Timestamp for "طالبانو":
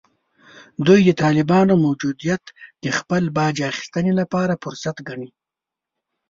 1.23-1.73